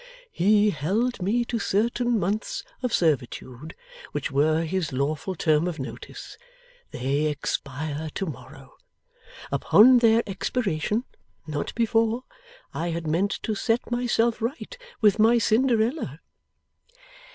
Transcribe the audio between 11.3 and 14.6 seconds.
not before I had meant to set myself